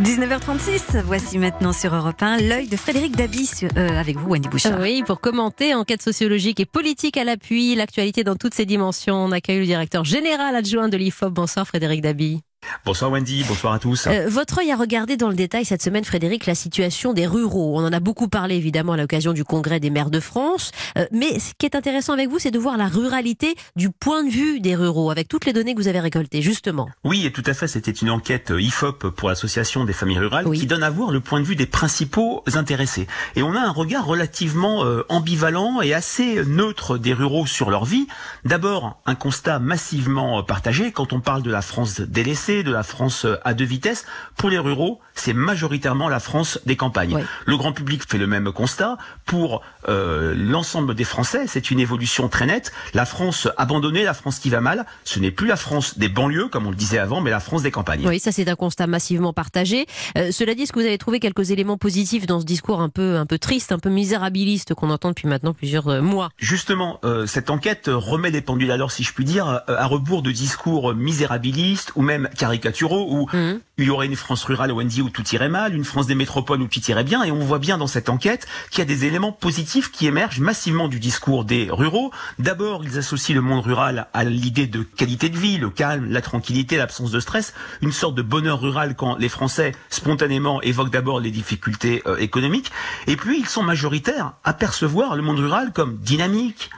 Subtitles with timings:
[0.00, 4.80] 19h36, voici maintenant sur Europe 1 l'œil de Frédéric Dabi euh, avec vous, Wendy Bouchard.
[4.80, 9.32] Oui, pour commenter enquête sociologique et politique à l'appui, l'actualité dans toutes ses dimensions, on
[9.32, 11.30] accueille le directeur général adjoint de l'IFOP.
[11.30, 12.40] Bonsoir Frédéric Dabi.
[12.84, 14.08] Bonsoir Wendy, bonsoir à tous.
[14.08, 17.78] Euh, votre œil a regardé dans le détail cette semaine, Frédéric, la situation des ruraux.
[17.78, 20.72] On en a beaucoup parlé évidemment à l'occasion du congrès des maires de France.
[20.98, 24.24] Euh, mais ce qui est intéressant avec vous, c'est de voir la ruralité du point
[24.24, 26.88] de vue des ruraux, avec toutes les données que vous avez récoltées, justement.
[27.04, 27.68] Oui, et tout à fait.
[27.68, 31.20] C'était une enquête euh, IFOP pour l'Association des familles rurales qui donne à voir le
[31.20, 33.06] point de vue des principaux intéressés.
[33.36, 38.06] Et on a un regard relativement ambivalent et assez neutre des ruraux sur leur vie.
[38.44, 43.24] D'abord, un constat massivement partagé quand on parle de la France délaissée de la France
[43.24, 44.04] euh, à deux vitesses.
[44.36, 47.24] Pour les ruraux, c'est majoritairement la France des campagnes.
[47.46, 48.98] Le grand public fait le même constat.
[49.24, 52.72] Pour euh, l'ensemble des Français, c'est une évolution très nette.
[52.92, 56.48] La France abandonnée, la France qui va mal, ce n'est plus la France des banlieues,
[56.48, 58.06] comme on le disait avant, mais la France des campagnes.
[58.06, 59.86] Oui, ça c'est un constat massivement partagé.
[60.18, 62.90] Euh, cela dit, est-ce que vous avez trouvé quelques éléments positifs dans ce discours un
[62.90, 66.30] peu, un peu triste, un peu misérabiliste qu'on entend depuis maintenant plusieurs mois?
[66.36, 70.94] Justement, cette enquête remet des pendules alors, si je puis dire, à rebours de discours
[70.94, 73.60] misérabilistes ou même caricaturaux où mhm.
[73.78, 76.60] il y aurait une France rurale Wendy où tout irait mal, une France des métropoles
[76.60, 79.04] où tout irait bien, et on voit bien dans cette enquête qu'il y a des
[79.04, 82.10] éléments positifs qui émergent massivement du discours des ruraux.
[82.40, 86.20] D'abord, ils associent le monde rural à l'idée de qualité de vie, le calme, la
[86.20, 91.20] tranquillité, l'absence de stress, une sorte de bonheur rural quand les Français spontanément évoquent d'abord
[91.20, 92.72] les difficultés euh, économiques,
[93.06, 96.70] et puis ils sont majoritaires à percevoir le monde rural comme dynamique,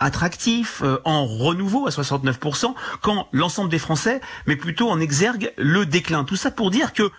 [0.00, 5.86] attractif, euh, en renouveau à 69%, quand l'ensemble des Français met plutôt en exergue le
[5.86, 6.24] déclin.
[6.24, 7.10] Tout ça pour dire que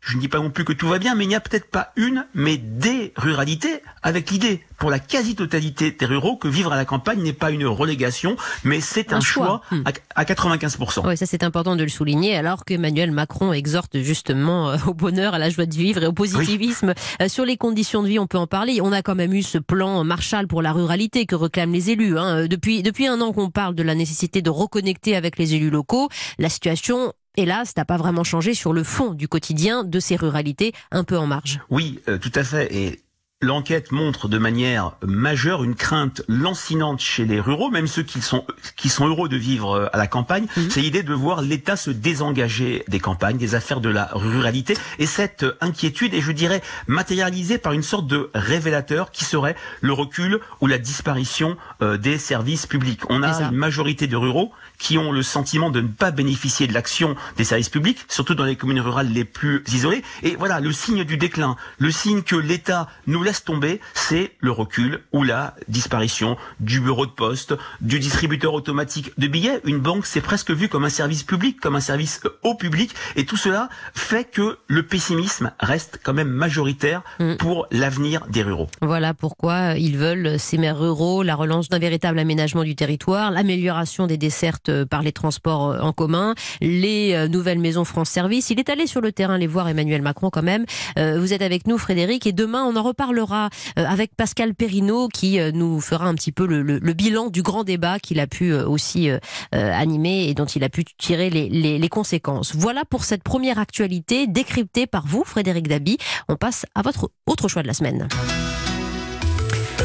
[0.00, 1.70] je ne dis pas non plus que tout va bien, mais il n'y a peut-être
[1.70, 6.76] pas une, mais des ruralités, avec l'idée, pour la quasi-totalité des ruraux, que vivre à
[6.76, 9.82] la campagne n'est pas une relégation, mais c'est un, choix, hmm.
[10.14, 11.06] à, 95%.
[11.06, 15.34] Oui, ça c'est important de le souligner, alors qu'Emmanuel Macron exhorte justement euh, au bonheur,
[15.34, 16.94] à la joie de vivre et au positivisme.
[17.20, 18.80] Euh, sur les conditions de vie, on peut en parler.
[18.82, 22.18] On a quand même eu ce plan Marshall pour la ruralité que réclament les élus.
[22.18, 22.46] Hein.
[22.46, 26.08] Depuis, depuis un an qu'on parle de la nécessité de reconnecter avec les élus locaux,
[26.38, 30.72] la situation hélas, n'a pas vraiment changé sur le fond du quotidien de ces ruralités
[30.90, 31.60] un peu en marge.
[31.70, 32.74] Oui, euh, tout à fait.
[32.74, 33.00] Et
[33.42, 38.46] L'enquête montre de manière majeure une crainte lancinante chez les ruraux, même ceux qui sont,
[38.76, 40.46] qui sont heureux de vivre euh, à la campagne.
[40.56, 40.70] Mhm.
[40.70, 44.74] C'est l'idée de voir l'État se désengager des campagnes, des affaires de la ruralité.
[44.98, 49.92] Et cette inquiétude est, je dirais, matérialisée par une sorte de révélateur qui serait le
[49.92, 53.02] recul ou la disparition euh, des services publics.
[53.10, 56.72] On a une majorité de ruraux qui ont le sentiment de ne pas bénéficier de
[56.72, 60.02] l'action des services publics, surtout dans les communes rurales les plus isolées.
[60.22, 64.50] Et voilà, le signe du déclin, le signe que l'État nous laisse tomber, c'est le
[64.50, 69.60] recul ou la disparition du bureau de poste, du distributeur automatique de billets.
[69.64, 72.94] Une banque, c'est presque vu comme un service public, comme un service au public.
[73.16, 77.36] Et tout cela fait que le pessimisme reste quand même majoritaire mm.
[77.36, 78.68] pour l'avenir des ruraux.
[78.82, 84.06] Voilà pourquoi ils veulent, ces maires ruraux, la relance d'un véritable aménagement du territoire, l'amélioration
[84.06, 88.50] des dessertes euh, par les transports euh, en commun, les euh, nouvelles maisons France Service.
[88.50, 90.64] Il est allé sur le terrain les voir Emmanuel Macron quand même.
[90.96, 92.82] Vous êtes avec nous Frédéric et demain on en
[93.20, 97.98] reparlera avec Pascal Perrineau qui nous fera un petit peu le, bilan du grand débat
[97.98, 99.08] qu'il a pu aussi
[99.52, 102.54] animer et dont il a pu tirer les conséquences.
[102.54, 105.98] Voilà pour cette première actualité décryptée par vous Frédéric Dabi.
[106.28, 108.08] On passe à votre autre choix de la semaine.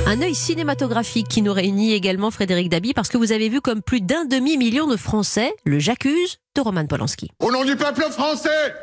[0.07, 3.81] Un œil cinématographique qui nous réunit également Frédéric Dabi parce que vous avez vu comme
[3.81, 7.29] plus d'un demi-million de Français le J'accuse de Roman Polanski.
[7.39, 8.73] Au nom du peuple français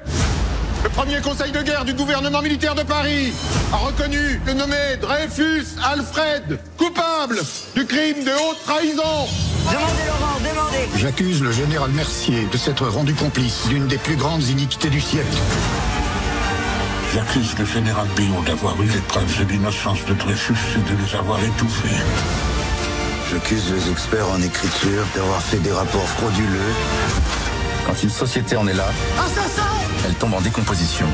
[0.82, 3.32] le premier conseil de guerre du gouvernement militaire de Paris
[3.72, 7.40] a reconnu le nommé Dreyfus Alfred coupable
[7.74, 9.26] du crime de haute trahison.
[9.66, 10.88] Demandez Laurent, demandez.
[10.96, 15.26] J'accuse le général Mercier de s'être rendu complice d'une des plus grandes iniquités du siècle.
[17.14, 21.14] J'accuse le général Billon d'avoir eu les preuves de l'innocence de Dreyfus et de les
[21.16, 21.96] avoir étouffées.
[23.30, 26.74] J'accuse les experts en écriture d'avoir fait des rapports frauduleux.
[27.88, 28.84] Quand une société en est là,
[30.04, 31.06] elle tombe en décomposition.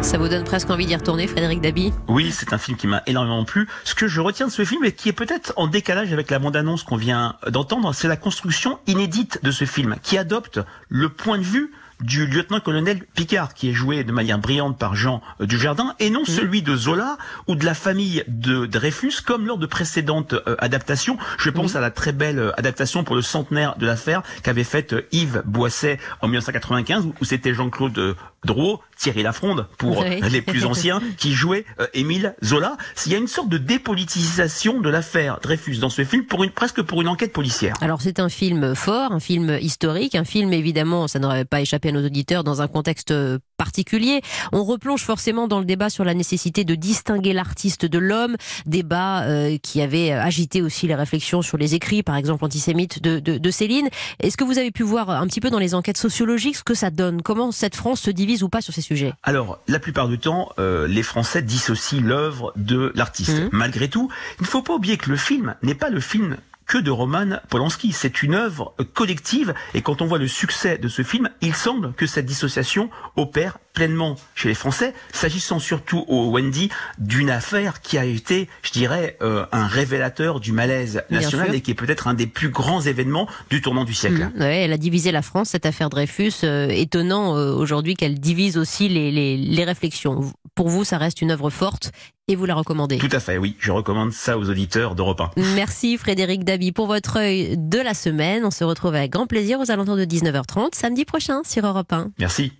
[0.00, 3.02] Ça vous donne presque envie d'y retourner, Frédéric Dabi Oui, c'est un film qui m'a
[3.06, 3.68] énormément plu.
[3.84, 6.38] Ce que je retiens de ce film et qui est peut-être en décalage avec la
[6.38, 10.58] bande-annonce qu'on vient d'entendre, c'est la construction inédite de ce film, qui adopte
[10.88, 11.70] le point de vue
[12.00, 16.22] du lieutenant-colonel Picard, qui est joué de manière brillante par Jean euh, Dujardin, et non
[16.22, 16.26] mmh.
[16.26, 21.18] celui de Zola ou de la famille de Dreyfus, comme lors de précédentes euh, adaptations.
[21.38, 21.78] Je pense mmh.
[21.78, 25.98] à la très belle euh, adaptation pour le centenaire de l'affaire qu'avait faite Yves Boisset
[26.20, 31.64] en 1995, où c'était Jean-Claude Drouot, Thierry Lafronde pour les plus anciens, qui jouait
[31.94, 32.76] Émile Zola.
[33.06, 36.50] Il y a une sorte de dépolitisation de l'affaire Dreyfus dans ce film, pour une,
[36.50, 37.74] presque pour une enquête policière.
[37.80, 41.90] Alors c'est un film fort, un film historique, un film évidemment, ça n'aurait pas échappé
[41.90, 43.12] à nos auditeurs dans un contexte
[43.60, 44.22] particulier.
[44.52, 49.24] On replonge forcément dans le débat sur la nécessité de distinguer l'artiste de l'homme, débat
[49.24, 53.36] euh, qui avait agité aussi les réflexions sur les écrits, par exemple antisémites de, de,
[53.36, 53.88] de Céline.
[54.20, 56.72] Est-ce que vous avez pu voir un petit peu dans les enquêtes sociologiques ce que
[56.72, 57.20] ça donne?
[57.20, 59.12] Comment cette France se divise ou pas sur ces sujets?
[59.22, 63.38] Alors, la plupart du temps, euh, les Français dissocient l'œuvre de l'artiste.
[63.38, 63.48] Mmh.
[63.52, 64.08] Malgré tout,
[64.38, 66.38] il ne faut pas oublier que le film n'est pas le film
[66.70, 67.90] que de Roman Polanski.
[67.90, 71.92] C'est une œuvre collective et quand on voit le succès de ce film, il semble
[71.94, 77.98] que cette dissociation opère pleinement chez les Français, s'agissant surtout au Wendy d'une affaire qui
[77.98, 82.14] a été, je dirais, euh, un révélateur du malaise national et qui est peut-être un
[82.14, 84.30] des plus grands événements du tournant du siècle.
[84.34, 84.42] Mmh.
[84.42, 86.32] elle a divisé la France, cette affaire Dreyfus.
[86.44, 90.32] Euh, étonnant euh, aujourd'hui qu'elle divise aussi les, les, les réflexions.
[90.54, 91.92] Pour vous, ça reste une œuvre forte
[92.30, 92.98] et vous la recommandez?
[92.98, 93.56] Tout à fait, oui.
[93.58, 95.30] Je recommande ça aux auditeurs d'Europe 1.
[95.54, 98.44] Merci Frédéric Dabi pour votre œil de la semaine.
[98.44, 102.12] On se retrouve avec grand plaisir aux alentours de 19h30 samedi prochain sur Europe 1.
[102.18, 102.52] Merci.